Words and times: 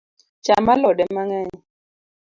Cham 0.45 0.65
alode 0.73 1.03
mang’eny 1.15 1.53